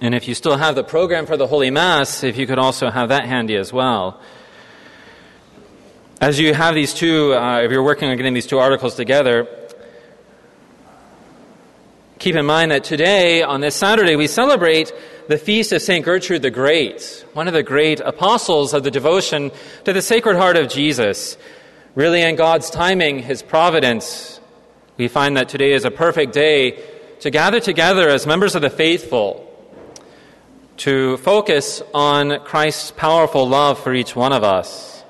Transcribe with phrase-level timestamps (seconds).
[0.00, 2.90] And if you still have the program for the Holy Mass, if you could also
[2.90, 4.20] have that handy as well.
[6.20, 9.48] As you have these two, uh, if you're working on getting these two articles together,
[12.18, 14.92] keep in mind that today, on this Saturday, we celebrate
[15.28, 16.04] the feast of St.
[16.04, 19.50] Gertrude the Great, one of the great apostles of the devotion
[19.84, 21.38] to the Sacred Heart of Jesus.
[21.94, 24.40] Really, in God's timing, His providence,
[24.98, 26.82] we find that today is a perfect day
[27.20, 29.46] to gather together as members of the faithful
[30.78, 35.04] to focus on Christ's powerful love for each one of us,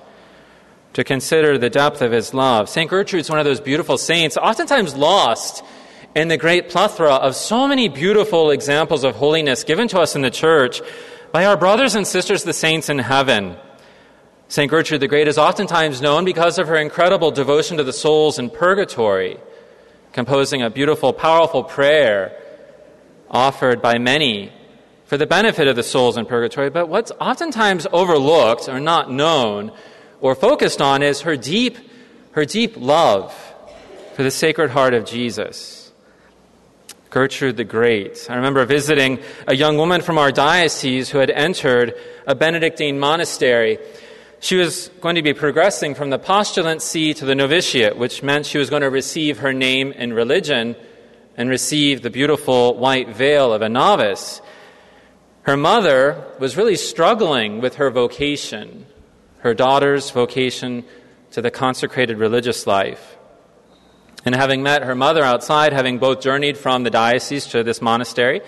[0.92, 2.68] to consider the depth of his love.
[2.68, 2.88] St.
[2.88, 5.64] Gertrude is one of those beautiful saints, oftentimes lost
[6.14, 10.22] in the great plethora of so many beautiful examples of holiness given to us in
[10.22, 10.80] the church
[11.32, 13.56] by our brothers and sisters, the saints in heaven.
[14.48, 14.70] St.
[14.70, 18.48] Gertrude the Great is oftentimes known because of her incredible devotion to the souls in
[18.48, 19.38] purgatory,
[20.12, 22.40] composing a beautiful, powerful prayer
[23.28, 24.52] offered by many
[25.06, 29.72] for the benefit of the souls in purgatory, but what's oftentimes overlooked or not known
[30.20, 31.78] or focused on is her deep,
[32.32, 33.34] her deep love
[34.14, 35.92] for the Sacred Heart of Jesus.
[37.10, 38.26] Gertrude the Great.
[38.28, 41.94] I remember visiting a young woman from our diocese who had entered
[42.26, 43.78] a Benedictine monastery.
[44.40, 48.44] She was going to be progressing from the postulant postulancy to the novitiate, which meant
[48.44, 50.76] she was going to receive her name in religion
[51.36, 54.42] and receive the beautiful white veil of a novice.
[55.46, 58.84] Her mother was really struggling with her vocation,
[59.38, 60.84] her daughter's vocation
[61.30, 63.16] to the consecrated religious life.
[64.24, 68.40] And having met her mother outside, having both journeyed from the diocese to this monastery,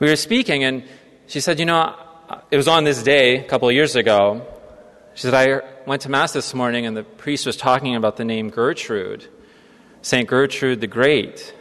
[0.00, 0.84] we were speaking, and
[1.28, 1.96] she said, You know,
[2.50, 4.46] it was on this day a couple of years ago.
[5.14, 8.26] She said, I went to Mass this morning, and the priest was talking about the
[8.26, 9.26] name Gertrude,
[10.02, 10.28] St.
[10.28, 11.54] Gertrude the Great.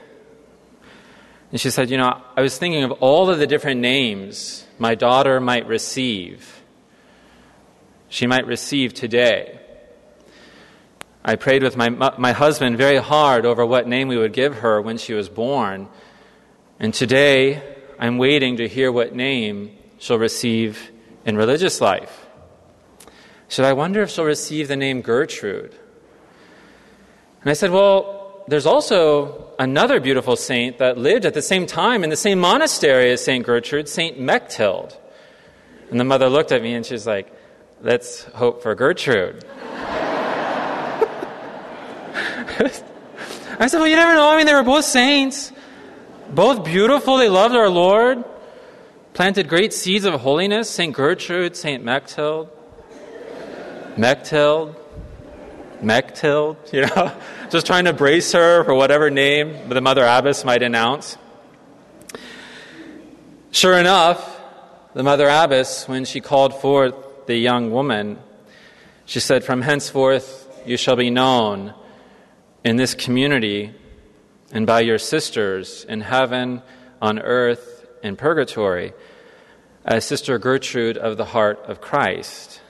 [1.52, 4.96] And she said, You know, I was thinking of all of the different names my
[4.96, 6.62] daughter might receive.
[8.10, 9.60] She might receive today.
[11.24, 14.82] I prayed with my, my husband very hard over what name we would give her
[14.82, 15.88] when she was born.
[16.80, 17.62] And today,
[18.00, 20.92] I'm waiting to hear what name she'll receive
[21.26, 22.26] in religious life.
[23.50, 25.76] Should I wonder if she'll receive the name Gertrude?
[27.42, 32.04] And I said, Well, there's also another beautiful saint that lived at the same time
[32.04, 33.46] in the same monastery as St.
[33.46, 34.20] Gertrude, St.
[34.20, 34.98] Mechthild.
[35.90, 37.32] And the mother looked at me and she's like,
[37.82, 39.44] let's hope for Gertrude.
[43.60, 44.30] I said, well, you never know.
[44.32, 45.52] I mean, they were both saints,
[46.30, 47.18] both beautiful.
[47.18, 48.24] They loved our Lord,
[49.14, 50.70] planted great seeds of holiness.
[50.70, 50.94] St.
[50.96, 51.84] Gertrude, St.
[51.84, 52.50] Mechthild.
[53.96, 54.81] Mechthild.
[55.82, 57.12] Mechthild, you know,
[57.50, 61.18] just trying to brace her for whatever name the mother abbess might announce.
[63.52, 64.40] Sure enough,
[64.94, 68.20] the mother abbess, when she called forth the young woman,
[69.06, 71.74] she said, From henceforth you shall be known
[72.64, 73.74] in this community
[74.52, 76.62] and by your sisters in heaven,
[77.02, 78.94] on earth, in purgatory,
[79.86, 82.62] as Sister Gertrude of the Heart of Christ.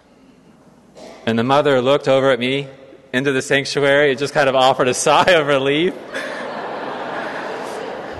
[1.25, 2.67] And the mother looked over at me
[3.13, 5.93] into the sanctuary, it just kind of offered a sigh of relief.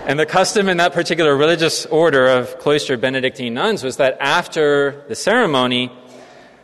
[0.06, 5.04] and the custom in that particular religious order of cloistered Benedictine nuns was that after
[5.08, 5.92] the ceremony,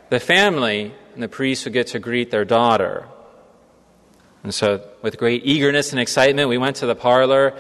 [0.09, 3.07] the family and the priest would get to greet their daughter.
[4.43, 7.57] And so, with great eagerness and excitement, we went to the parlor.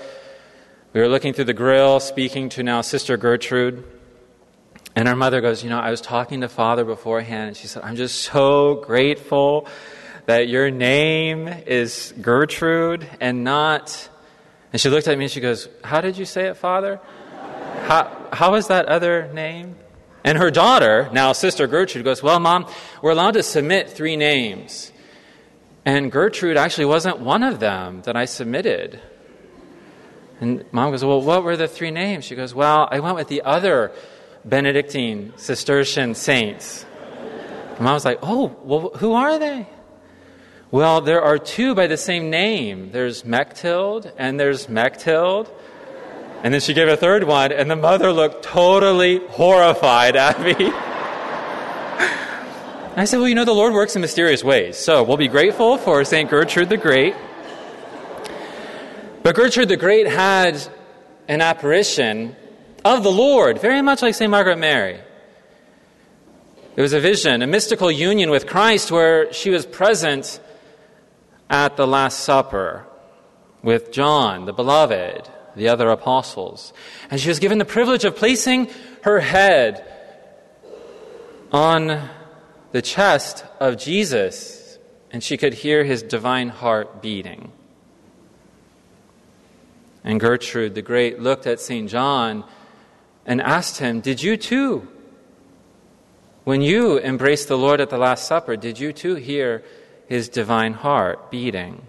[0.93, 3.83] We were looking through the grill, speaking to now Sister Gertrude.
[4.95, 7.83] And our mother goes, You know, I was talking to Father beforehand, and she said,
[7.83, 9.67] I'm just so grateful
[10.27, 14.09] that your name is Gertrude and not.
[14.71, 16.99] And she looked at me and she goes, How did you say it, Father?
[17.85, 19.75] How, how is that other name?
[20.25, 22.69] And her daughter, now Sister Gertrude, goes, Well, Mom,
[23.01, 24.91] we're allowed to submit three names.
[25.85, 28.99] And Gertrude actually wasn't one of them that I submitted.
[30.41, 32.25] And Mom goes, Well, what were the three names?
[32.25, 33.93] She goes, Well, I went with the other
[34.43, 36.85] Benedictine Cistercian saints.
[37.69, 39.67] And Mom was like, Oh, well, who are they?
[40.69, 42.91] Well, there are two by the same name.
[42.91, 45.49] There's Mechthild and there's Mechthild.
[46.43, 50.53] And then she gave a third one, and the mother looked totally horrified at me.
[52.95, 54.77] I said, Well, you know, the Lord works in mysterious ways.
[54.77, 56.29] So we'll be grateful for St.
[56.29, 57.15] Gertrude the Great.
[59.23, 60.61] But Gertrude the Great had
[61.29, 62.35] an apparition
[62.83, 64.29] of the Lord, very much like St.
[64.29, 64.99] Margaret Mary.
[66.75, 70.39] It was a vision, a mystical union with Christ where she was present
[71.49, 72.85] at the Last Supper
[73.63, 76.73] with John, the beloved, the other apostles.
[77.09, 78.69] And she was given the privilege of placing
[79.01, 79.85] her head
[81.51, 82.09] on
[82.71, 84.77] the chest of Jesus,
[85.11, 87.51] and she could hear his divine heart beating.
[90.03, 91.89] And Gertrude the Great looked at St.
[91.89, 92.43] John
[93.25, 94.87] and asked him, Did you too,
[96.43, 99.63] when you embraced the Lord at the Last Supper, did you too hear
[100.07, 101.85] his divine heart beating?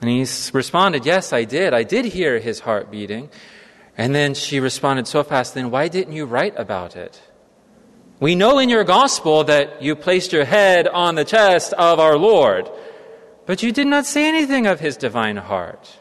[0.00, 1.72] And he responded, Yes, I did.
[1.72, 3.30] I did hear his heart beating.
[3.96, 7.22] And then she responded so fast, Then why didn't you write about it?
[8.18, 12.16] We know in your gospel that you placed your head on the chest of our
[12.16, 12.70] Lord,
[13.46, 15.98] but you did not say anything of his divine heart.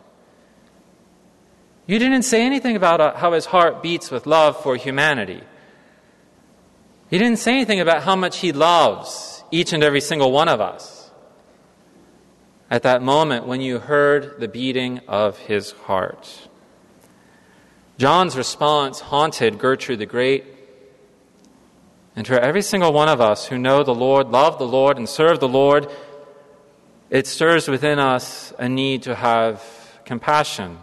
[1.88, 5.42] You didn't say anything about uh, how his heart beats with love for humanity.
[7.10, 10.62] You didn't say anything about how much he loves each and every single one of
[10.62, 11.12] us
[12.69, 16.48] at that moment when you heard the beating of his heart.
[17.98, 20.45] John's response haunted Gertrude the Great.
[22.15, 25.07] And for every single one of us who know the Lord, love the Lord, and
[25.07, 25.92] serve the Lord,
[27.09, 29.62] it stirs within us a need to have
[30.06, 30.80] compassion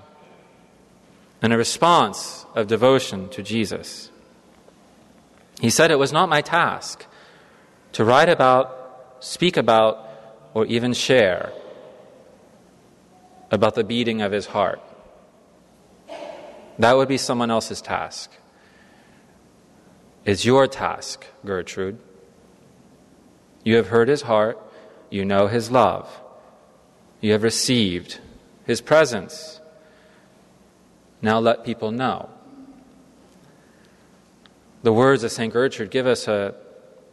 [1.40, 4.10] and a response of devotion to Jesus.
[5.60, 7.06] He said, It was not my task
[7.98, 10.08] to write about, speak about,
[10.54, 11.52] or even share
[13.50, 14.80] about the beating of his heart.
[16.78, 18.30] That would be someone else's task.
[20.24, 21.98] It's your task, Gertrude.
[23.64, 24.60] You have heard his heart,
[25.10, 26.08] you know his love,
[27.20, 28.20] you have received
[28.64, 29.60] his presence.
[31.20, 32.30] Now let people know.
[34.84, 35.52] The words of St.
[35.52, 36.54] Gertrude give us an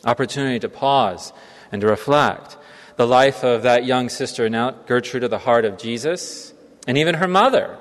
[0.05, 1.33] opportunity to pause
[1.71, 2.57] and to reflect.
[2.95, 6.53] The life of that young sister, now Gertrude of the heart of Jesus,
[6.87, 7.77] and even her mother,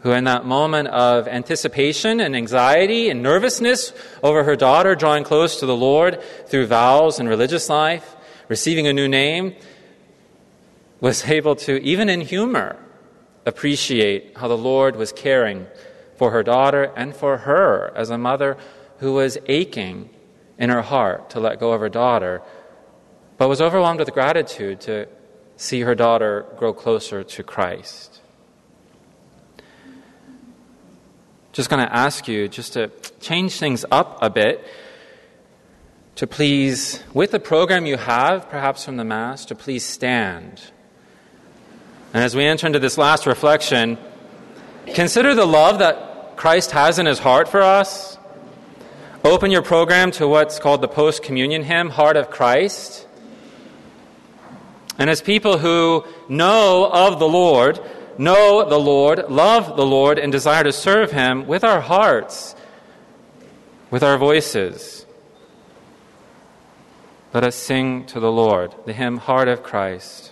[0.00, 3.92] who in that moment of anticipation and anxiety and nervousness
[4.22, 8.16] over her daughter drawing close to the Lord through vows and religious life,
[8.48, 9.54] receiving a new name,
[11.00, 12.76] was able to, even in humor,
[13.46, 15.66] appreciate how the Lord was caring
[16.16, 18.56] for her daughter and for her as a mother
[18.98, 20.10] who was aching
[20.60, 22.40] in her heart to let go of her daughter
[23.40, 25.08] but was overwhelmed with gratitude to
[25.56, 28.20] see her daughter grow closer to Christ.
[31.52, 34.62] Just going to ask you just to change things up a bit,
[36.16, 40.60] to please, with the program you have, perhaps from the Mass, to please stand.
[42.12, 43.96] And as we enter into this last reflection,
[44.94, 48.18] consider the love that Christ has in his heart for us.
[49.22, 53.06] Open your program to what's called the post communion hymn, Heart of Christ.
[54.96, 57.80] And as people who know of the Lord,
[58.16, 62.54] know the Lord, love the Lord, and desire to serve Him with our hearts,
[63.90, 65.04] with our voices,
[67.34, 70.29] let us sing to the Lord the hymn, Heart of Christ.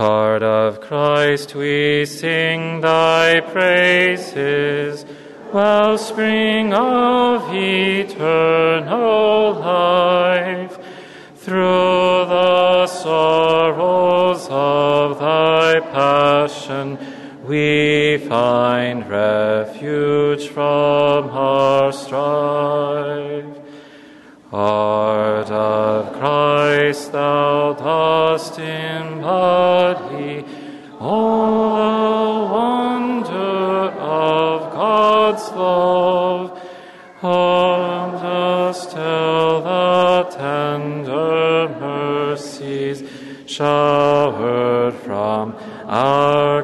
[0.00, 5.04] Heart of Christ, we sing thy praises
[5.52, 10.78] wellspring of eternal life,
[11.36, 16.96] through the sorrows of thy passion,
[17.44, 23.44] we find refuge from our strife.
[25.50, 30.44] Of Christ, thou dost embody
[31.00, 36.62] all the wonder of God's love.
[37.18, 43.02] Hold us till the tender mercies
[43.46, 46.59] showered from our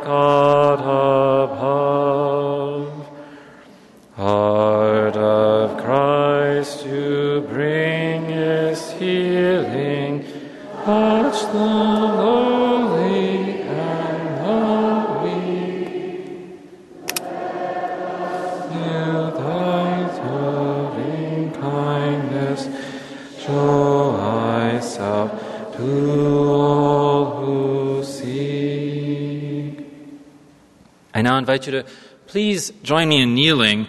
[31.36, 31.84] now invite you to
[32.26, 33.86] please join me in kneeling,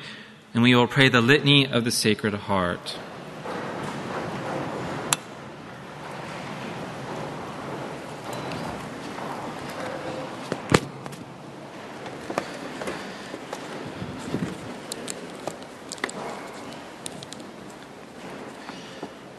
[0.53, 2.97] and we will pray the litany of the Sacred Heart.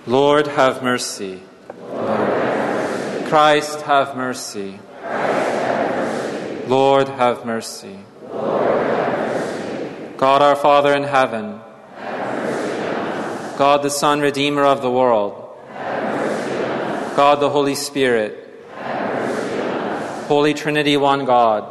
[0.06, 1.42] Lord, have mercy.
[1.92, 4.80] Lord, Christ, have mercy.
[6.68, 7.98] Lord, have mercy.
[10.18, 11.60] God our Father in heaven,
[13.56, 15.32] God the Son, Redeemer of the world,
[17.16, 18.36] God the Holy Spirit,
[20.26, 21.62] Holy Trinity, one God,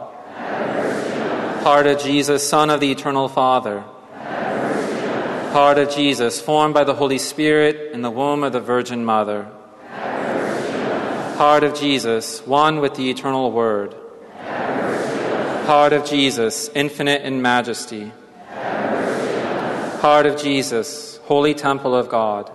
[1.61, 3.81] heart of Jesus, Son of the Eternal Father,
[5.51, 9.47] heart of Jesus, formed by the Holy Spirit in the womb of the Virgin Mother,
[11.37, 13.93] heart of Jesus, one with the Eternal Word,
[15.67, 18.13] heart of Jesus, infinite in majesty,
[19.99, 22.49] heart of Jesus, holy temple of God,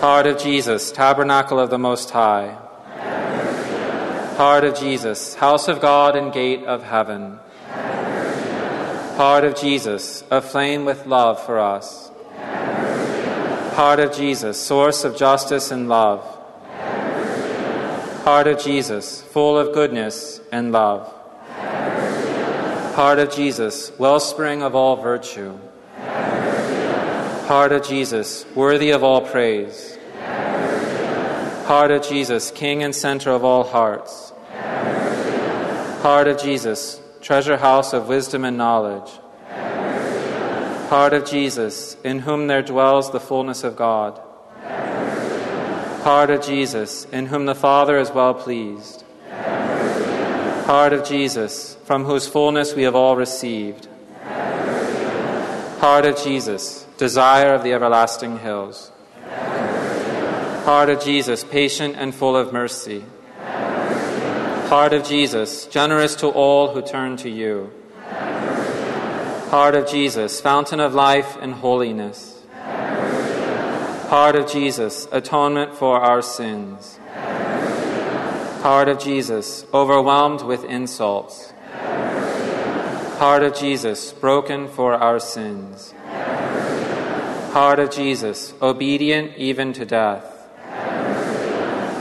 [0.00, 2.58] heart of Jesus, tabernacle of the Most High,
[4.36, 7.38] heart of Jesus, house of God and gate of heaven,
[9.16, 12.10] heart of Jesus, aflame with love for us,
[13.76, 16.24] heart of Jesus, source of justice and love,
[18.24, 21.18] heart of Jesus, full of goodness and love.
[22.94, 25.56] Heart of Jesus, wellspring of all virtue.
[27.46, 29.96] Heart of Jesus, worthy of all praise.
[31.66, 34.32] Heart of Jesus, King and center of all hearts.
[36.02, 39.10] Heart of Jesus, treasure house of wisdom and knowledge.
[40.88, 44.20] Heart of Jesus, in whom there dwells the fullness of God.
[46.02, 49.04] Heart of Jesus, in whom the Father is well pleased.
[50.70, 53.88] Heart of Jesus, from whose fullness we have all received.
[55.80, 58.92] Heart of Jesus, desire of the everlasting hills.
[60.64, 63.04] Heart of Jesus, patient and full of mercy.
[64.68, 67.72] Heart of Jesus, generous to all who turn to you.
[69.50, 72.44] Heart of Jesus, fountain of life and holiness.
[74.06, 76.99] Heart of Jesus, atonement for our sins.
[78.62, 81.54] Heart of Jesus, overwhelmed with insults.
[83.18, 85.94] Heart of Jesus, broken for our sins.
[87.52, 90.24] Heart of Jesus, obedient even to death.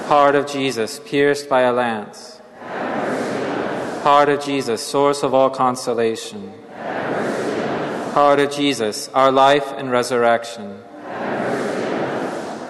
[0.09, 2.41] Heart of Jesus, pierced by a lance.
[4.03, 6.51] Heart of Jesus, source of all consolation.
[8.13, 10.81] Heart of Jesus, our life and resurrection.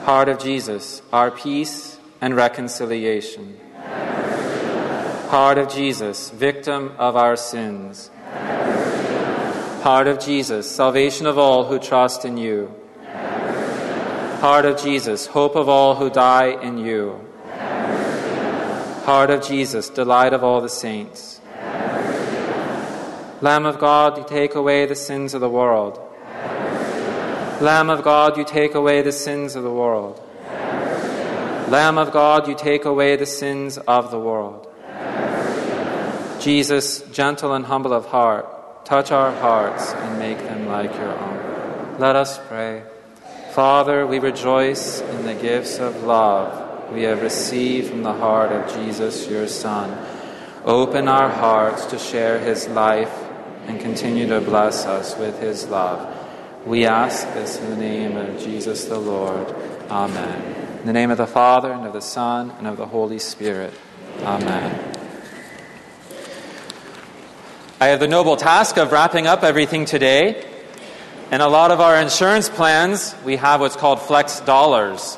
[0.03, 3.60] Heart of Jesus, our peace and reconciliation.
[5.29, 8.09] Heart of Jesus, victim of our sins.
[9.83, 12.74] Heart of Jesus, salvation of all who trust in you.
[14.41, 17.24] Heart of Jesus, hope of all who die in you.
[19.05, 21.39] Heart of Jesus, delight of all the saints.
[23.41, 26.00] Lamb of God, you take away the sins of the world.
[27.62, 30.19] Lamb of God, you take away the sins of the world.
[31.69, 34.65] Lamb of God, you take away the sins of the world.
[36.39, 42.00] Jesus, gentle and humble of heart, touch our hearts and make them like your own.
[42.00, 42.84] Let us pray.
[43.51, 48.74] Father, we rejoice in the gifts of love we have received from the heart of
[48.74, 49.98] Jesus, your Son.
[50.65, 53.13] Open our hearts to share his life
[53.67, 56.15] and continue to bless us with his love.
[56.65, 59.48] We ask this in the name of Jesus the Lord.
[59.89, 60.79] Amen.
[60.79, 63.74] In the name of the Father, and of the Son, and of the Holy Spirit.
[64.24, 64.88] Amen.
[67.81, 70.45] I have the noble task of wrapping up everything today.
[71.31, 75.17] In a lot of our insurance plans, we have what's called flex dollars.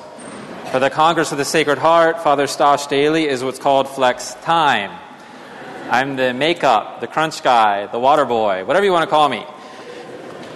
[0.71, 4.91] For the Congress of the Sacred Heart, Father Stash Dailey is what's called flex time.
[5.89, 9.43] I'm the makeup, the crunch guy, the water boy, whatever you want to call me.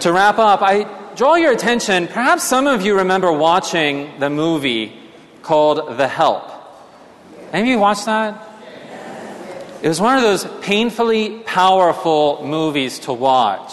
[0.01, 0.83] To wrap up, I
[1.15, 2.05] draw your attention.
[2.05, 4.93] Perhaps some of you remember watching the movie
[5.41, 6.51] called The Help.
[7.51, 8.54] Any of you watched that?
[9.81, 13.71] It was one of those painfully powerful movies to watch.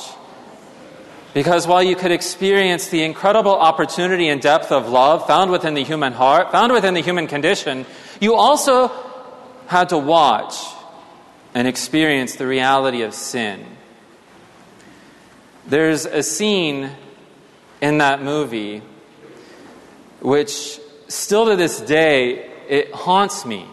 [1.35, 5.85] Because while you could experience the incredible opportunity and depth of love found within the
[5.85, 7.87] human heart, found within the human condition,
[8.21, 8.93] you also
[9.67, 10.55] had to watch
[11.55, 13.65] and experience the reality of sin.
[15.67, 16.91] There's a scene
[17.81, 18.83] in that movie
[20.21, 20.79] which
[21.09, 23.67] still to this day it haunts me.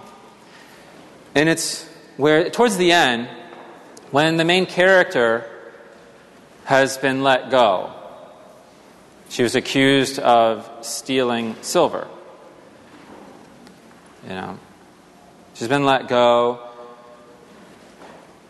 [1.36, 1.89] And it's
[2.20, 3.30] where, towards the end,
[4.12, 5.50] when the main character
[6.66, 7.94] has been let go,
[9.30, 12.10] she was accused of stealing silver.
[14.24, 14.60] You know,
[15.54, 16.60] she's been let go,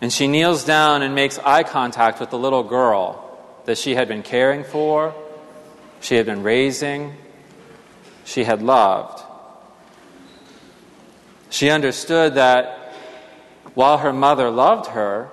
[0.02, 4.08] and she kneels down and makes eye contact with the little girl that she had
[4.08, 5.14] been caring for,
[6.02, 7.14] she had been raising,
[8.26, 9.24] she had loved.
[11.52, 12.79] She understood that
[13.80, 15.30] while her mother loved her,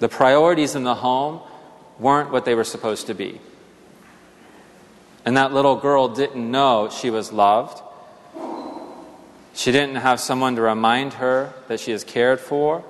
[0.00, 1.40] the priorities in the home
[1.98, 3.40] weren't what they were supposed to be.
[5.24, 7.80] And that little girl didn't know she was loved.
[9.54, 12.84] She didn't have someone to remind her that she is cared for.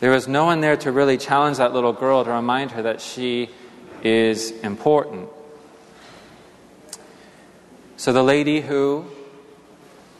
[0.00, 3.00] There was no one there to really challenge that little girl to remind her that
[3.00, 3.48] she
[4.02, 5.28] is important.
[7.96, 9.04] So the lady who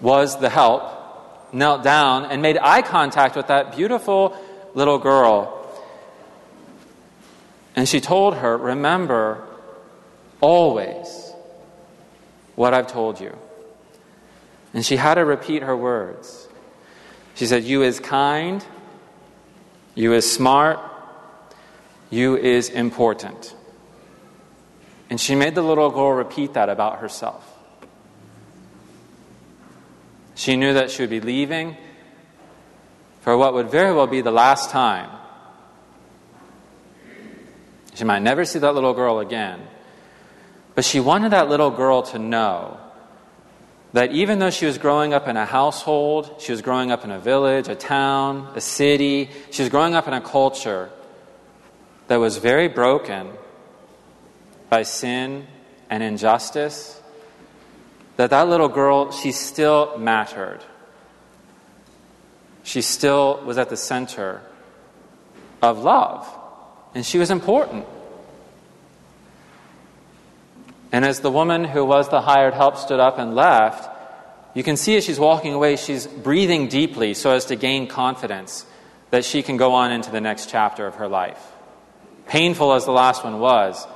[0.00, 0.95] was the help
[1.52, 4.36] knelt down and made eye contact with that beautiful
[4.74, 5.52] little girl.
[7.74, 9.44] And she told her, Remember
[10.40, 11.32] always
[12.54, 13.36] what I've told you.
[14.74, 16.48] And she had to repeat her words.
[17.34, 18.64] She said, You is kind,
[19.94, 20.78] you is smart,
[22.10, 23.54] you is important.
[25.08, 27.55] And she made the little girl repeat that about herself.
[30.36, 31.76] She knew that she would be leaving
[33.22, 35.10] for what would very well be the last time.
[37.94, 39.66] She might never see that little girl again.
[40.74, 42.78] But she wanted that little girl to know
[43.94, 47.10] that even though she was growing up in a household, she was growing up in
[47.10, 50.90] a village, a town, a city, she was growing up in a culture
[52.08, 53.30] that was very broken
[54.68, 55.46] by sin
[55.88, 56.95] and injustice,
[58.16, 60.60] that that little girl, she still mattered.
[62.62, 64.40] She still was at the center
[65.62, 66.26] of love,
[66.94, 67.86] and she was important.
[70.92, 73.90] And as the woman who was the hired help stood up and left,
[74.54, 78.64] you can see as she's walking away, she's breathing deeply so as to gain confidence
[79.10, 81.52] that she can go on into the next chapter of her life.
[82.26, 83.86] Painful as the last one was,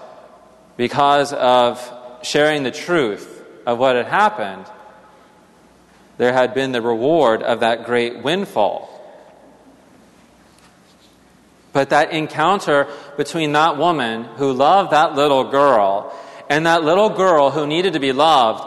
[0.77, 1.81] because of
[2.23, 3.40] sharing the truth
[3.71, 4.67] of what had happened,
[6.19, 8.89] there had been the reward of that great windfall.
[11.73, 16.13] But that encounter between that woman who loved that little girl
[16.49, 18.65] and that little girl who needed to be loved,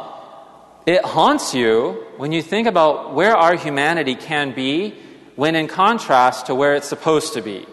[0.86, 4.96] it haunts you when you think about where our humanity can be
[5.36, 7.66] when in contrast to where it's supposed to be.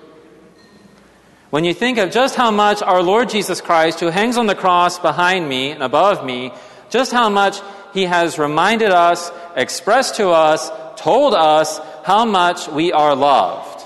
[1.51, 4.55] When you think of just how much our Lord Jesus Christ, who hangs on the
[4.57, 6.53] cross behind me and above me,
[6.91, 7.61] just how much
[7.95, 13.81] he has reminded us, expressed to us, told us how much we are loved.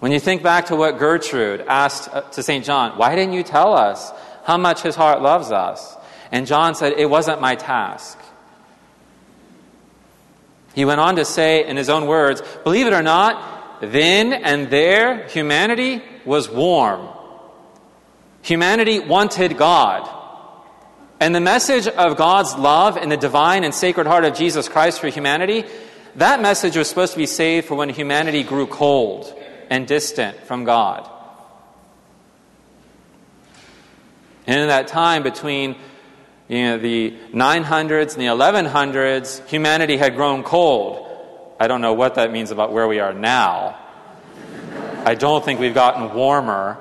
[0.00, 2.64] When you think back to what Gertrude asked uh, to St.
[2.64, 4.12] John, why didn't you tell us
[4.48, 5.94] how much his heart loves us.
[6.32, 8.18] And John said, It wasn't my task.
[10.74, 14.70] He went on to say in his own words, Believe it or not, then and
[14.70, 17.08] there, humanity was warm.
[18.40, 20.08] Humanity wanted God.
[21.20, 25.00] And the message of God's love and the divine and sacred heart of Jesus Christ
[25.00, 25.64] for humanity,
[26.14, 29.34] that message was supposed to be saved for when humanity grew cold
[29.68, 31.10] and distant from God.
[34.46, 35.76] And in that time between
[36.48, 41.06] you know, the 900s and the 1100s, humanity had grown cold.
[41.60, 43.78] I don't know what that means about where we are now.
[45.04, 46.78] I don't think we've gotten warmer.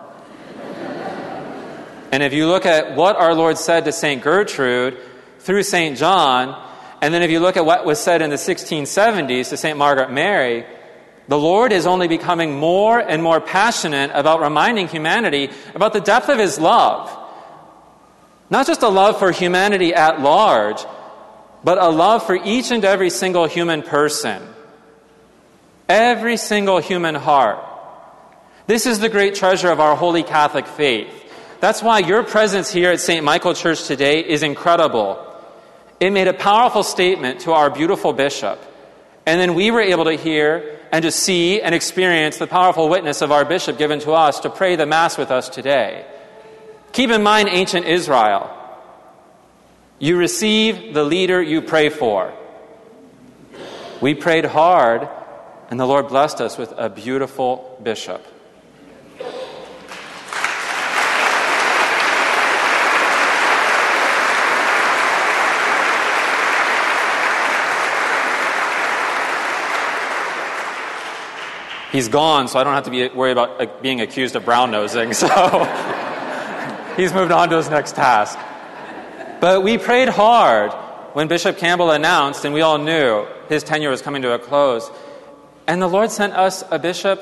[2.12, 4.22] And if you look at what our Lord said to St.
[4.22, 4.98] Gertrude
[5.40, 5.98] through St.
[5.98, 6.62] John,
[7.02, 9.78] and then if you look at what was said in the 1670s to St.
[9.78, 10.66] Margaret Mary,
[11.28, 16.30] the Lord is only becoming more and more passionate about reminding humanity about the depth
[16.30, 17.16] of His love
[18.50, 20.84] not just a love for humanity at large,
[21.64, 24.42] but a love for each and every single human person.
[25.90, 27.64] Every single human heart.
[28.68, 31.17] This is the great treasure of our holy Catholic faith.
[31.60, 33.24] That's why your presence here at St.
[33.24, 35.24] Michael Church today is incredible.
[36.00, 38.60] It made a powerful statement to our beautiful bishop.
[39.26, 43.22] And then we were able to hear and to see and experience the powerful witness
[43.22, 46.06] of our bishop given to us to pray the Mass with us today.
[46.92, 48.54] Keep in mind ancient Israel.
[50.00, 52.34] You receive the leader you pray for.
[54.00, 55.10] We prayed hard,
[55.72, 58.24] and the Lord blessed us with a beautiful bishop.
[71.98, 74.70] He's gone, so I don't have to be worried about uh, being accused of brown
[74.70, 75.14] nosing.
[75.18, 75.28] So.
[76.96, 78.38] he's moved on to his next task.
[79.42, 80.74] But we prayed hard
[81.14, 84.92] when Bishop Campbell announced, and we all knew his tenure was coming to a close.
[85.66, 87.20] And the Lord sent us a bishop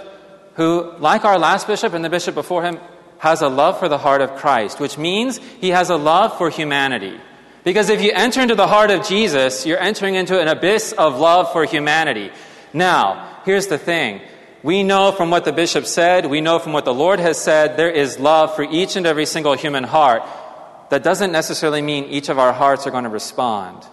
[0.56, 2.78] who, like our last bishop and the bishop before him,
[3.20, 6.50] has a love for the heart of Christ, which means he has a love for
[6.50, 7.18] humanity.
[7.64, 11.18] Because if you enter into the heart of Jesus, you're entering into an abyss of
[11.18, 12.30] love for humanity.
[12.74, 14.20] Now, here's the thing.
[14.66, 17.78] We know from what the bishop said, we know from what the Lord has said,
[17.78, 20.24] there is love for each and every single human heart.
[20.90, 23.86] That doesn't necessarily mean each of our hearts are going to respond.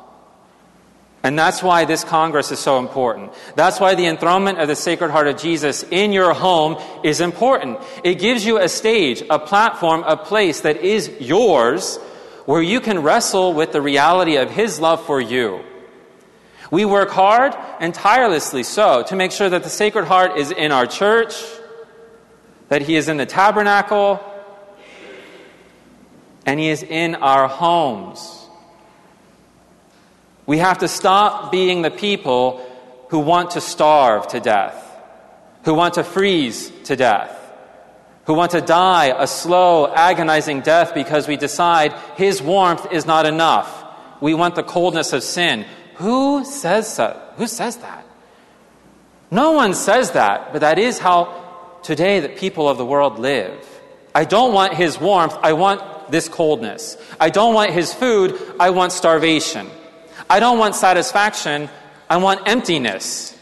[1.23, 3.35] And that's why this Congress is so important.
[3.55, 7.79] That's why the enthronement of the Sacred Heart of Jesus in your home is important.
[8.03, 11.99] It gives you a stage, a platform, a place that is yours
[12.47, 15.63] where you can wrestle with the reality of His love for you.
[16.73, 20.73] We work hard and tirelessly so to make sure that the Sacred Heart is in
[20.73, 21.35] our church,
[22.71, 24.19] that He is in the tabernacle,
[26.47, 28.49] and He is in our homes.
[30.47, 32.67] We have to stop being the people
[33.11, 34.83] who want to starve to death,
[35.67, 37.39] who want to freeze to death,
[38.25, 43.27] who want to die a slow, agonizing death because we decide His warmth is not
[43.27, 43.85] enough.
[44.23, 45.67] We want the coldness of sin.
[46.03, 47.17] Who says so?
[47.37, 48.05] Who says that?
[49.31, 53.65] No one says that, but that is how today the people of the world live.
[54.13, 56.97] I don't want his warmth, I want this coldness.
[57.21, 59.71] I don't want his food, I want starvation.
[60.29, 61.71] I don't want satisfaction,
[62.11, 63.39] I want emptiness.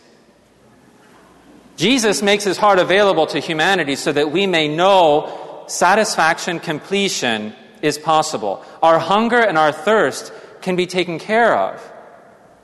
[1.77, 7.97] Jesus makes his heart available to humanity so that we may know satisfaction, completion is
[7.97, 8.63] possible.
[8.83, 11.91] Our hunger and our thirst can be taken care of.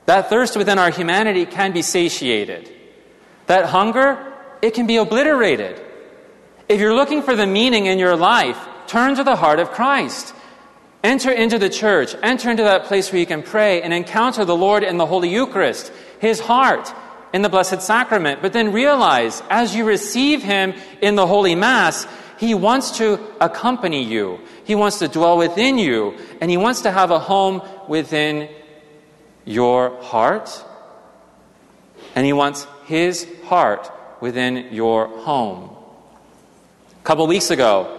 [0.07, 2.71] That thirst within our humanity can be satiated.
[3.47, 5.81] That hunger, it can be obliterated.
[6.69, 10.33] If you're looking for the meaning in your life, turn to the heart of Christ.
[11.03, 14.55] Enter into the church, enter into that place where you can pray and encounter the
[14.55, 16.91] Lord in the Holy Eucharist, His heart
[17.33, 18.41] in the Blessed Sacrament.
[18.41, 22.07] But then realize as you receive Him in the Holy Mass,
[22.39, 24.39] He wants to accompany you.
[24.63, 28.49] He wants to dwell within you, and He wants to have a home within
[29.47, 30.63] your heart,
[32.13, 35.75] and He wants His heart within your home.
[36.99, 37.93] A couple weeks ago,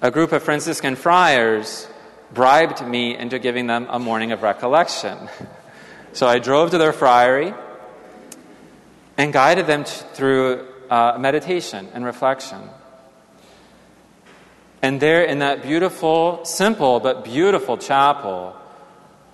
[0.00, 1.88] a group of Franciscan friars
[2.32, 5.28] bribed me into giving them a morning of recollection.
[6.14, 7.54] So I drove to their friary
[9.16, 12.58] and guided them through uh, meditation and reflection.
[14.80, 18.56] And there, in that beautiful, simple, but beautiful chapel,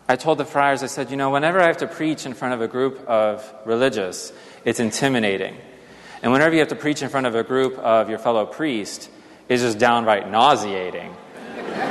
[0.07, 2.55] I told the friars, I said, you know, whenever I have to preach in front
[2.55, 4.33] of a group of religious,
[4.65, 5.57] it's intimidating.
[6.23, 9.09] And whenever you have to preach in front of a group of your fellow priests,
[9.49, 11.15] it's just downright nauseating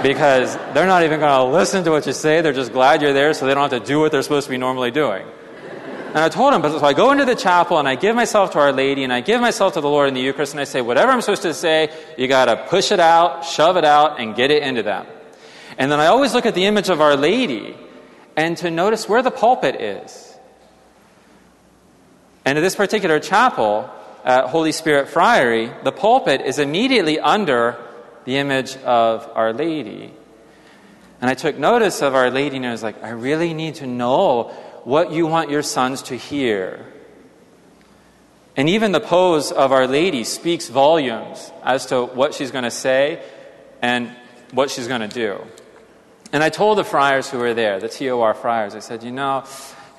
[0.02, 2.41] because they're not even going to listen to what you say.
[2.41, 4.52] They're just glad you're there so they don't have to do what they're supposed to
[4.52, 5.26] be normally doing.
[6.08, 8.52] And I told him, but so I go into the chapel and I give myself
[8.52, 10.65] to Our Lady and I give myself to the Lord in the Eucharist and I
[10.65, 14.19] say, whatever I'm supposed to say, you got to push it out, shove it out,
[14.19, 15.08] and get it into them.
[15.80, 17.76] And then I always look at the image of Our Lady
[18.35, 20.37] and to notice where the pulpit is.
[22.45, 23.89] And in this particular chapel,
[24.23, 27.77] at Holy Spirit Friary, the pulpit is immediately under
[28.25, 30.13] the image of Our Lady.
[31.19, 33.87] And I took notice of Our Lady and I was like, I really need to
[33.87, 34.43] know
[34.83, 36.85] what you want your sons to hear.
[38.55, 42.71] And even the pose of Our Lady speaks volumes as to what she's going to
[42.71, 43.23] say
[43.81, 44.15] and
[44.51, 45.41] what she's going to do.
[46.33, 49.45] And I told the friars who were there, the TOR friars, I said, you know,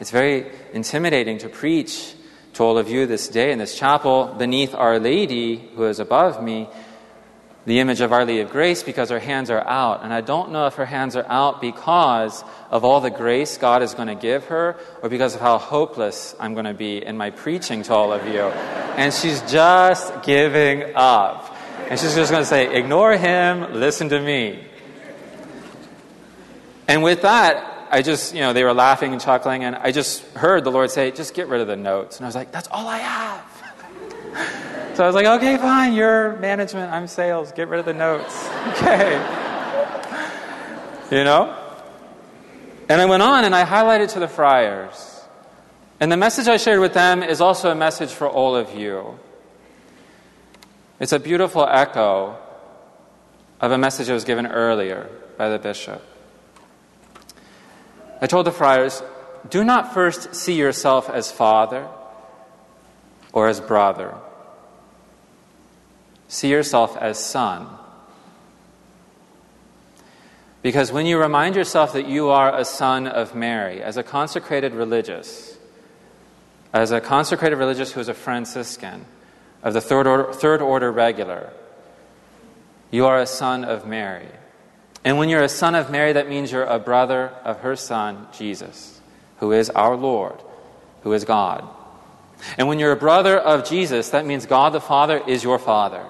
[0.00, 2.12] it's very intimidating to preach
[2.54, 6.42] to all of you this day in this chapel beneath Our Lady, who is above
[6.42, 6.68] me,
[7.66, 10.02] the image of Our Lady of Grace because her hands are out.
[10.02, 13.82] And I don't know if her hands are out because of all the grace God
[13.82, 17.16] is going to give her or because of how hopeless I'm going to be in
[17.16, 18.42] my preaching to all of you.
[18.42, 21.56] And she's just giving up.
[21.88, 24.64] And she's just going to say, ignore him, listen to me.
[26.86, 30.22] And with that, I just, you know, they were laughing and chuckling, and I just
[30.34, 32.16] heard the Lord say, just get rid of the notes.
[32.16, 33.44] And I was like, that's all I have.
[34.96, 38.48] so I was like, okay, fine, you're management, I'm sales, get rid of the notes.
[38.74, 39.12] Okay.
[41.10, 41.56] you know?
[42.88, 45.22] And I went on and I highlighted to the friars.
[46.00, 49.18] And the message I shared with them is also a message for all of you.
[50.98, 52.36] It's a beautiful echo
[53.60, 56.02] of a message that was given earlier by the bishop.
[58.20, 59.02] I told the friars,
[59.48, 61.88] do not first see yourself as father
[63.32, 64.14] or as brother.
[66.28, 67.68] See yourself as son.
[70.62, 74.72] Because when you remind yourself that you are a son of Mary, as a consecrated
[74.72, 75.58] religious,
[76.72, 79.04] as a consecrated religious who is a Franciscan,
[79.62, 81.52] of the third order, third order regular,
[82.90, 84.28] you are a son of Mary.
[85.04, 88.26] And when you're a son of Mary, that means you're a brother of her son,
[88.32, 89.00] Jesus,
[89.38, 90.40] who is our Lord,
[91.02, 91.68] who is God.
[92.56, 96.04] And when you're a brother of Jesus, that means God the Father is your Father.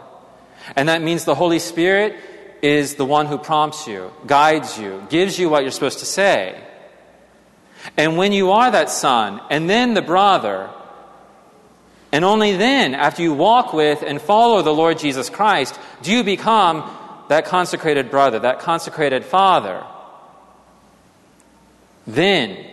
[0.76, 2.16] And that means the Holy Spirit
[2.62, 6.60] is the one who prompts you, guides you, gives you what you're supposed to say.
[7.96, 10.70] And when you are that son, and then the brother,
[12.10, 16.24] and only then, after you walk with and follow the Lord Jesus Christ, do you
[16.24, 16.88] become
[17.28, 19.84] that consecrated brother, that consecrated father.
[22.06, 22.64] Then,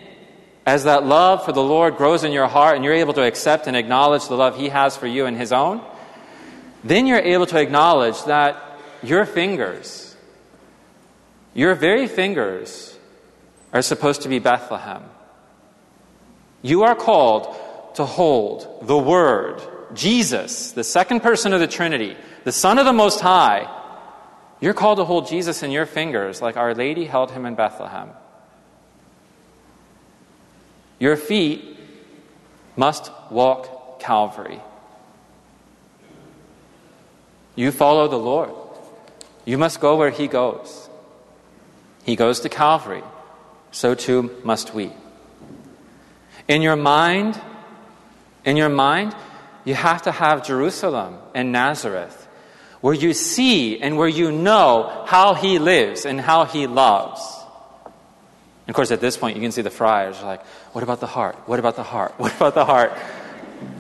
[0.66, 3.68] as that love for the Lord grows in your heart and you're able to accept
[3.68, 5.82] and acknowledge the love He has for you and His own,
[6.84, 10.16] then you're able to acknowledge that your fingers,
[11.54, 12.98] your very fingers,
[13.74, 15.04] are supposed to be Bethlehem.
[16.62, 19.62] You are called to hold the Word,
[19.94, 23.70] Jesus, the second person of the Trinity, the Son of the Most High.
[24.62, 28.12] You're called to hold Jesus in your fingers like Our Lady held him in Bethlehem.
[31.00, 31.78] Your feet
[32.78, 34.62] must walk Calvary.
[37.56, 38.52] You follow the Lord.
[39.46, 40.90] You must go where He goes.
[42.04, 43.04] He goes to Calvary.
[43.72, 44.92] So too must we.
[46.48, 47.40] In your mind,
[48.46, 49.16] in your mind,
[49.66, 52.21] you have to have Jerusalem and Nazareth,
[52.82, 57.22] where you see and where you know how He lives and how He loves.
[57.86, 61.00] And of course, at this point, you can see the friars are like, What about
[61.00, 61.36] the heart?
[61.48, 62.14] What about the heart?
[62.18, 62.94] What about the heart?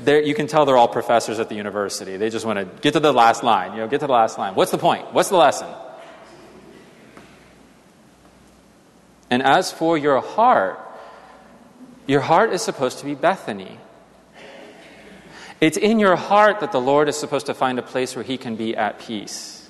[0.04, 2.18] They're, you can tell they're all professors at the university.
[2.18, 3.72] They just want to get to the last line.
[3.72, 4.54] You know, get to the last line.
[4.54, 5.12] What's the point?
[5.14, 5.68] What's the lesson?
[9.32, 10.78] And as for your heart,
[12.06, 13.80] your heart is supposed to be Bethany.
[15.62, 18.38] It's in your heart that the Lord is supposed to find a place where He
[18.38, 19.70] can be at peace,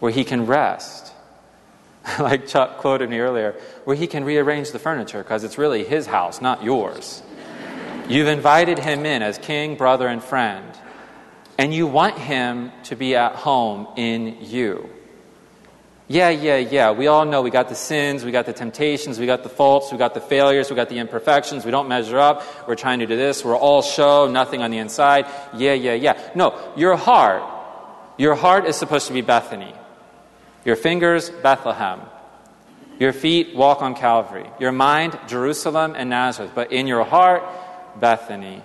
[0.00, 1.12] where He can rest.
[2.20, 6.06] like Chuck quoted me earlier, where He can rearrange the furniture because it's really His
[6.06, 7.22] house, not yours.
[8.06, 10.66] You've invited Him in as king, brother, and friend,
[11.56, 14.90] and you want Him to be at home in you.
[16.10, 16.92] Yeah, yeah, yeah.
[16.92, 19.92] We all know we got the sins, we got the temptations, we got the faults,
[19.92, 23.06] we got the failures, we got the imperfections, we don't measure up, we're trying to
[23.06, 25.26] do this, we're all show, nothing on the inside.
[25.54, 26.30] Yeah, yeah, yeah.
[26.34, 27.42] No, your heart,
[28.16, 29.74] your heart is supposed to be Bethany.
[30.64, 32.00] Your fingers, Bethlehem.
[32.98, 34.46] Your feet, walk on Calvary.
[34.58, 36.52] Your mind, Jerusalem and Nazareth.
[36.54, 37.44] But in your heart,
[38.00, 38.62] Bethany.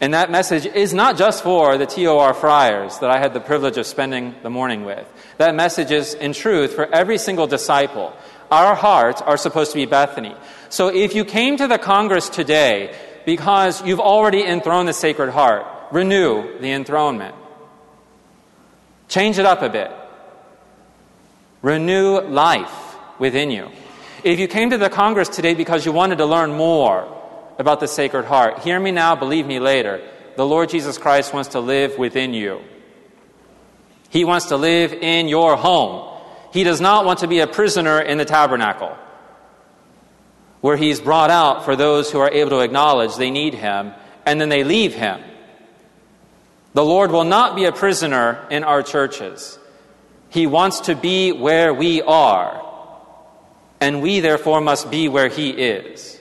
[0.00, 3.76] And that message is not just for the TOR friars that I had the privilege
[3.76, 5.06] of spending the morning with.
[5.38, 8.12] That message is, in truth, for every single disciple.
[8.50, 10.34] Our hearts are supposed to be Bethany.
[10.68, 15.66] So if you came to the Congress today because you've already enthroned the Sacred Heart,
[15.92, 17.34] renew the enthronement.
[19.08, 19.90] Change it up a bit.
[21.62, 23.70] Renew life within you.
[24.22, 27.19] If you came to the Congress today because you wanted to learn more,
[27.60, 28.60] about the Sacred Heart.
[28.60, 30.00] Hear me now, believe me later.
[30.36, 32.62] The Lord Jesus Christ wants to live within you.
[34.08, 36.18] He wants to live in your home.
[36.52, 38.96] He does not want to be a prisoner in the tabernacle,
[40.62, 43.92] where he's brought out for those who are able to acknowledge they need him,
[44.24, 45.20] and then they leave him.
[46.72, 49.58] The Lord will not be a prisoner in our churches.
[50.30, 52.64] He wants to be where we are,
[53.80, 56.19] and we therefore must be where he is.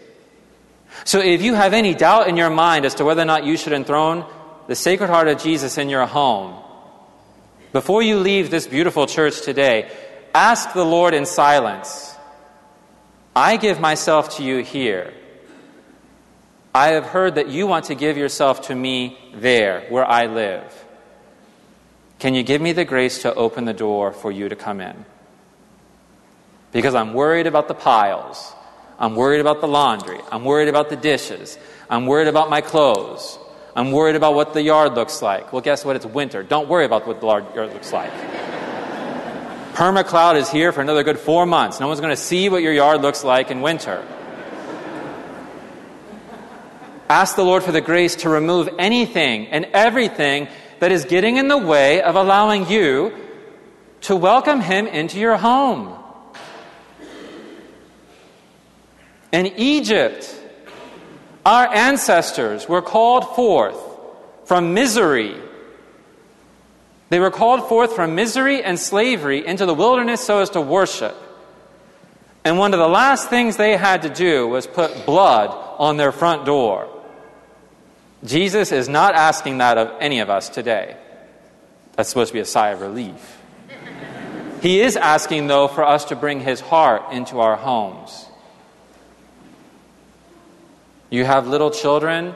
[1.05, 3.57] So if you have any doubt in your mind as to whether or not you
[3.57, 4.25] should enthrone
[4.67, 6.61] the Sacred Heart of Jesus in your home,
[7.71, 9.91] before you leave this beautiful church today,
[10.33, 12.15] ask the Lord in silence
[13.35, 15.13] I give myself to you here.
[16.73, 20.85] I have heard that you want to give yourself to me there, where I live.
[22.19, 25.05] Can you give me the grace to open the door for you to come in?
[26.71, 28.53] Because I'm worried about the piles.
[28.99, 30.19] I'm worried about the laundry.
[30.29, 31.57] I'm worried about the dishes.
[31.89, 33.39] I'm worried about my clothes.
[33.75, 35.53] I'm worried about what the yard looks like.
[35.53, 35.95] Well, guess what?
[35.95, 36.43] It's winter.
[36.43, 38.11] Don't worry about what the yard looks like.
[39.73, 41.79] Permacloud is here for another good four months.
[41.79, 44.05] No one's going to see what your yard looks like in winter.
[47.07, 51.47] Ask the Lord for the grace to remove anything and everything that is getting in
[51.47, 53.13] the way of allowing you
[54.01, 55.98] to welcome Him into your home.
[59.31, 60.35] In Egypt,
[61.45, 63.77] our ancestors were called forth
[64.45, 65.35] from misery.
[67.09, 71.15] They were called forth from misery and slavery into the wilderness so as to worship.
[72.43, 76.11] And one of the last things they had to do was put blood on their
[76.11, 76.87] front door.
[78.23, 80.97] Jesus is not asking that of any of us today.
[81.95, 83.37] That's supposed to be a sigh of relief.
[84.61, 88.28] He is asking, though, for us to bring His heart into our homes.
[91.09, 92.35] You have little children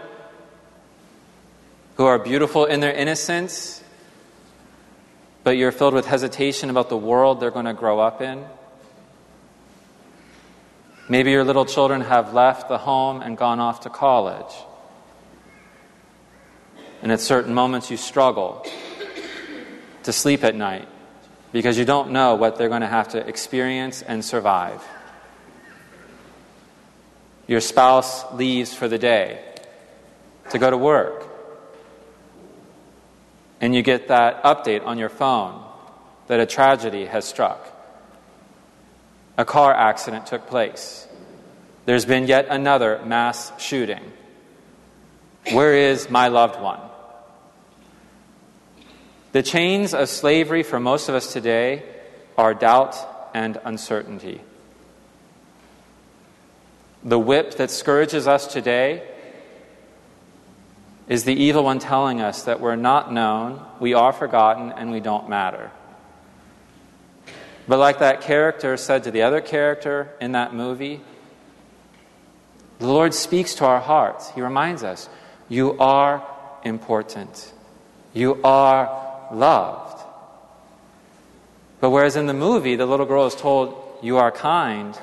[1.96, 3.84] who are beautiful in their innocence,
[5.44, 8.44] but you're filled with hesitation about the world they're going to grow up in.
[11.08, 14.54] Maybe your little children have left the home and gone off to college.
[17.04, 18.66] And at certain moments, you struggle
[20.04, 20.88] to sleep at night
[21.52, 24.82] because you don't know what they're going to have to experience and survive.
[27.54, 29.40] Your spouse leaves for the day
[30.50, 31.30] to go to work.
[33.62, 35.64] And you get that update on your phone
[36.26, 37.64] that a tragedy has struck.
[39.38, 41.08] A car accident took place.
[41.86, 44.02] There's been yet another mass shooting.
[45.52, 46.82] Where is my loved one?
[49.32, 51.84] The chains of slavery for most of us today
[52.36, 52.98] are doubt
[53.36, 54.42] and uncertainty.
[57.04, 59.04] The whip that scourges us today
[61.08, 65.02] is the evil one telling us that we're not known, we are forgotten, and we
[65.02, 65.70] don't matter.
[67.68, 71.02] But, like that character said to the other character in that movie,
[72.80, 74.30] the Lord speaks to our hearts.
[74.32, 75.08] He reminds us,
[75.48, 76.26] You are
[76.64, 77.54] important.
[78.14, 80.04] You are loved.
[81.80, 84.98] But whereas in the movie, the little girl is told, You are kind,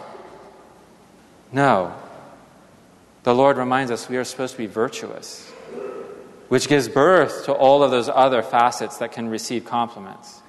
[1.53, 1.95] no.
[3.23, 5.51] The Lord reminds us we are supposed to be virtuous,
[6.49, 10.41] which gives birth to all of those other facets that can receive compliments.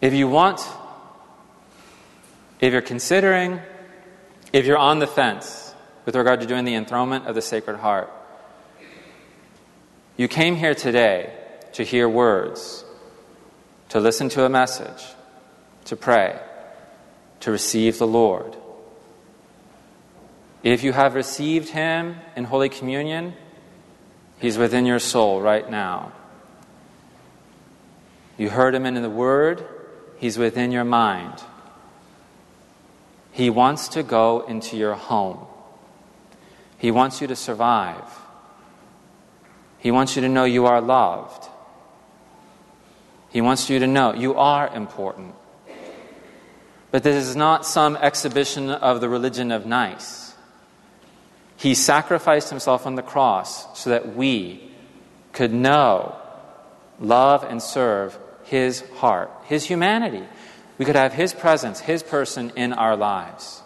[0.00, 0.60] If you want,
[2.60, 3.60] if you're considering,
[4.52, 8.10] if you're on the fence with regard to doing the enthronement of the Sacred Heart,
[10.16, 11.32] you came here today
[11.72, 12.84] to hear words,
[13.88, 15.04] to listen to a message,
[15.86, 16.38] to pray,
[17.40, 18.56] to receive the Lord.
[20.64, 23.34] If you have received Him in Holy Communion,
[24.40, 26.12] He's within your soul right now.
[28.38, 29.62] You heard Him in the Word,
[30.16, 31.34] He's within your mind.
[33.30, 35.46] He wants to go into your home.
[36.78, 38.02] He wants you to survive.
[39.78, 41.46] He wants you to know you are loved.
[43.28, 45.34] He wants you to know you are important.
[46.90, 50.23] But this is not some exhibition of the religion of nice.
[51.56, 54.70] He sacrificed himself on the cross so that we
[55.32, 56.16] could know,
[57.00, 60.24] love, and serve his heart, his humanity.
[60.78, 63.62] We could have his presence, his person in our lives.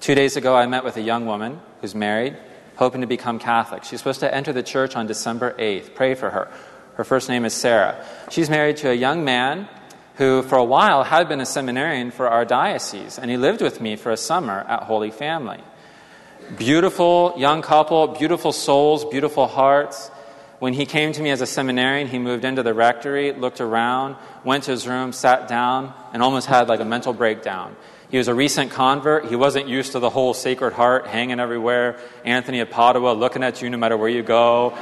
[0.00, 2.36] Two days ago, I met with a young woman who's married,
[2.76, 3.84] hoping to become Catholic.
[3.84, 5.94] She's supposed to enter the church on December 8th.
[5.94, 6.52] Pray for her.
[6.96, 8.04] Her first name is Sarah.
[8.30, 9.68] She's married to a young man
[10.16, 13.80] who, for a while, had been a seminarian for our diocese, and he lived with
[13.80, 15.60] me for a summer at Holy Family.
[16.56, 20.10] Beautiful young couple, beautiful souls, beautiful hearts.
[20.58, 24.16] When he came to me as a seminarian, he moved into the rectory, looked around,
[24.44, 27.76] went to his room, sat down, and almost had like a mental breakdown.
[28.10, 29.26] He was a recent convert.
[29.26, 31.98] He wasn't used to the whole Sacred Heart hanging everywhere.
[32.24, 34.78] Anthony of Padua looking at you no matter where you go.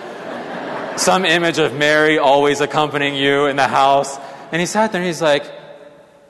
[0.96, 4.18] Some image of Mary always accompanying you in the house.
[4.52, 5.46] And he sat there and he's like,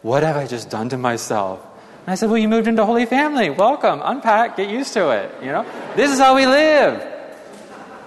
[0.02, 1.60] What have I just done to myself?
[2.02, 3.50] And I said, Well, you moved into Holy Family.
[3.50, 4.00] Welcome.
[4.04, 4.56] Unpack.
[4.56, 5.34] Get used to it.
[5.40, 5.64] You know,
[5.96, 7.08] this is how we live.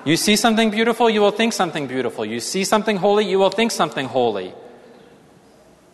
[0.05, 2.23] You see something beautiful, you will think something beautiful.
[2.23, 4.53] You see something holy, you will think something holy.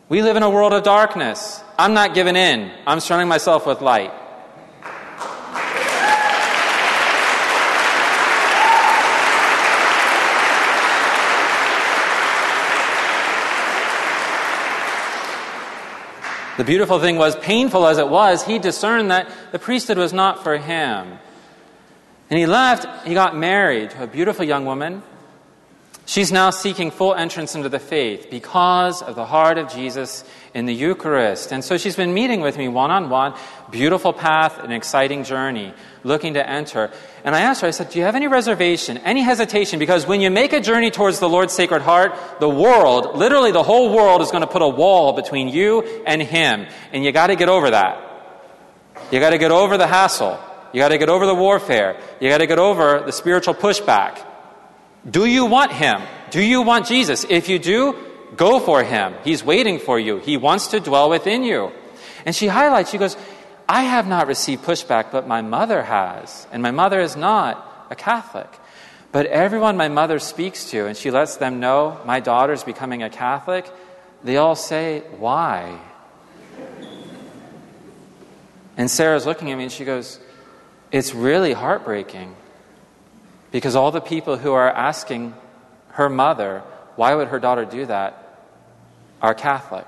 [0.10, 1.64] We live in a world of darkness.
[1.80, 2.70] I'm not giving in.
[2.86, 4.12] I'm surrounding myself with light.
[16.62, 20.44] The beautiful thing was, painful as it was, he discerned that the priesthood was not
[20.44, 21.18] for him.
[22.30, 25.02] And he left, he got married to a beautiful young woman.
[26.06, 30.24] She's now seeking full entrance into the faith because of the heart of Jesus
[30.54, 31.54] in the Eucharist.
[31.54, 33.36] And so she's been meeting with me one on one,
[33.70, 35.74] beautiful path, an exciting journey,
[36.04, 36.92] looking to enter.
[37.24, 39.80] And I asked her, I said, Do you have any reservation, any hesitation?
[39.80, 43.64] Because when you make a journey towards the Lord's Sacred Heart, the world, literally the
[43.64, 46.66] whole world, is going to put a wall between you and Him.
[46.92, 48.08] And you got to get over that.
[49.12, 50.40] You got to get over the hassle.
[50.74, 52.02] You got to get over the warfare.
[52.20, 54.26] You got to get over the spiritual pushback.
[55.10, 56.02] Do you want Him?
[56.30, 57.26] Do you want Jesus?
[57.30, 57.96] If you do,
[58.36, 59.16] go for Him.
[59.24, 60.18] He's waiting for you.
[60.18, 61.72] He wants to dwell within you.
[62.26, 63.18] And she highlights, she goes,
[63.68, 66.48] I have not received pushback, but my mother has.
[66.52, 68.50] And my mother is not a Catholic.
[69.12, 73.10] But everyone my mother speaks to, and she lets them know my daughter's becoming a
[73.10, 73.70] Catholic,
[74.24, 75.80] they all say, Why?
[78.78, 80.20] And Sarah's looking at me and she goes,
[80.92, 82.36] It's really heartbreaking
[83.52, 85.34] because all the people who are asking
[85.90, 86.64] her mother,
[86.96, 88.22] Why would her daughter do that,
[89.22, 89.88] are Catholic.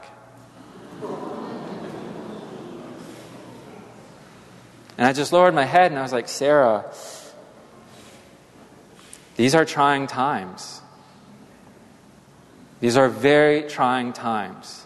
[4.95, 6.85] And I just lowered my head and I was like, Sarah,
[9.35, 10.81] these are trying times.
[12.79, 14.85] These are very trying times.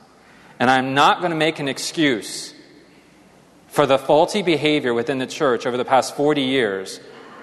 [0.59, 2.53] And I'm not going to make an excuse
[3.67, 6.99] for the faulty behavior within the church over the past 40 years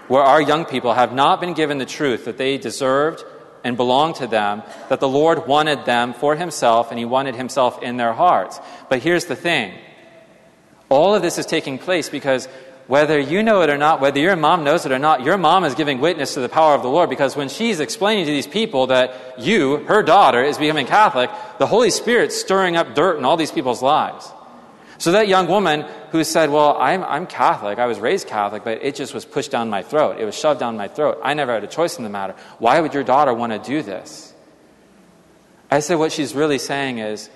[0.08, 3.24] where our young people have not been given the truth that they deserved
[3.62, 7.82] and belonged to them, that the Lord wanted them for Himself and He wanted Himself
[7.82, 8.60] in their hearts.
[8.88, 9.72] But here's the thing
[10.88, 12.46] all of this is taking place because
[12.86, 15.64] whether you know it or not, whether your mom knows it or not, your mom
[15.64, 18.46] is giving witness to the power of the Lord because when she's explaining to these
[18.46, 23.24] people that you, her daughter, is becoming Catholic, the Holy Spirit's stirring up dirt in
[23.24, 24.30] all these people's lives.
[24.98, 28.82] So that young woman who said, Well, I'm, I'm Catholic, I was raised Catholic, but
[28.82, 30.20] it just was pushed down my throat.
[30.20, 31.20] It was shoved down my throat.
[31.22, 32.34] I never had a choice in the matter.
[32.58, 34.32] Why would your daughter want to do this?
[35.70, 37.28] I said, What she's really saying is,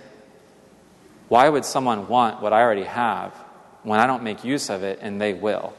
[1.28, 3.34] Why would someone want what I already have
[3.82, 5.74] when I don't make use of it and they will?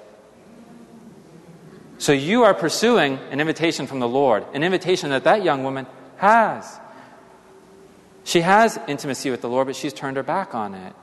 [1.99, 5.86] So you are pursuing an invitation from the Lord, an invitation that that young woman
[6.15, 6.80] has.
[8.23, 10.93] She has intimacy with the Lord, but she's turned her back on it.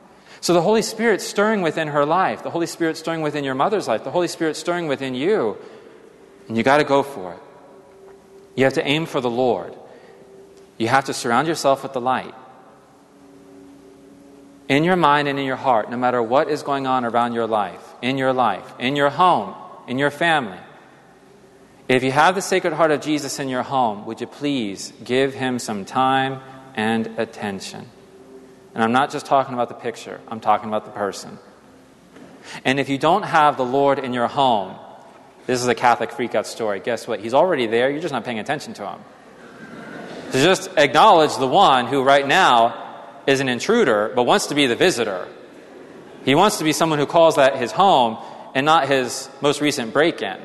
[0.40, 3.88] So the Holy Spirit stirring within her life, the Holy Spirit stirring within your mother's
[3.88, 5.56] life, the Holy Spirit stirring within you.
[6.48, 7.40] And you got to go for it.
[8.54, 9.74] You have to aim for the Lord.
[10.78, 12.34] You have to surround yourself with the light.
[14.68, 17.46] In your mind and in your heart, no matter what is going on around your
[17.46, 19.54] life, in your life, in your home,
[19.86, 20.58] in your family.
[21.88, 25.34] If you have the Sacred Heart of Jesus in your home, would you please give
[25.34, 26.40] him some time
[26.74, 27.88] and attention?
[28.76, 31.38] And I'm not just talking about the picture, I'm talking about the person.
[32.62, 34.76] And if you don't have the Lord in your home,
[35.46, 36.80] this is a Catholic freakout story.
[36.80, 37.20] Guess what?
[37.20, 39.00] He's already there, you're just not paying attention to him.
[40.32, 44.66] To just acknowledge the one who right now is an intruder but wants to be
[44.66, 45.26] the visitor.
[46.26, 48.18] He wants to be someone who calls that his home
[48.54, 50.38] and not his most recent break in.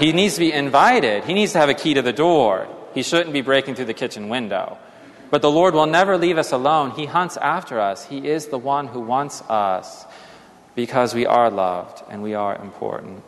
[0.00, 2.66] he needs to be invited, he needs to have a key to the door.
[2.94, 4.78] He shouldn't be breaking through the kitchen window.
[5.30, 6.90] But the Lord will never leave us alone.
[6.90, 8.04] He hunts after us.
[8.04, 10.04] He is the one who wants us
[10.74, 13.22] because we are loved and we are important.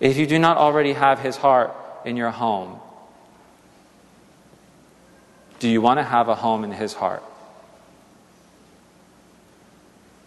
[0.00, 1.74] If you do not already have His heart
[2.04, 2.80] in your home,
[5.58, 7.22] do you want to have a home in His heart?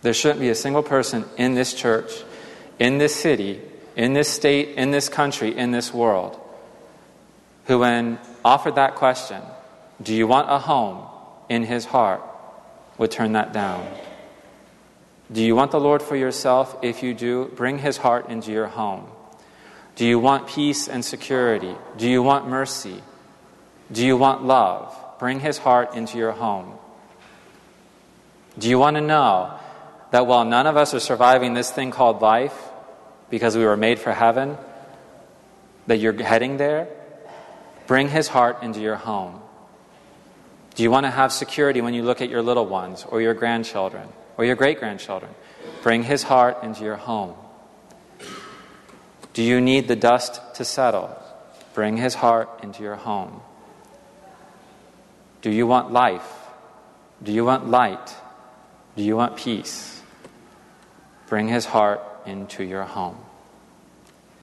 [0.02, 2.12] There shouldn't be a single person in this church,
[2.80, 3.62] in this city,
[3.96, 6.40] in this state, in this country, in this world,
[7.66, 9.42] who, when offered that question,
[10.02, 11.08] do you want a home
[11.50, 12.22] in his heart?
[12.98, 13.88] Would turn that down.
[15.32, 16.78] Do you want the Lord for yourself?
[16.82, 19.08] If you do, bring his heart into your home.
[19.95, 21.76] Do you want peace and security?
[21.98, 23.02] Do you want mercy?
[23.91, 24.95] Do you want love?
[25.20, 26.74] Bring his heart into your home.
[28.58, 29.60] Do you want to know
[30.12, 32.56] that while none of us are surviving this thing called life
[33.30, 34.58] because we were made for heaven,
[35.88, 36.88] that you're heading there?
[37.88, 39.41] Bring his heart into your home.
[40.78, 43.34] Do you want to have security when you look at your little ones or your
[43.34, 44.08] grandchildren
[44.38, 45.34] or your great grandchildren?
[45.82, 47.34] Bring his heart into your home.
[49.34, 51.20] Do you need the dust to settle?
[51.74, 53.42] Bring his heart into your home.
[55.42, 56.32] Do you want life?
[57.24, 58.16] Do you want light?
[58.96, 60.00] Do you want peace?
[61.26, 63.18] Bring his heart into your home.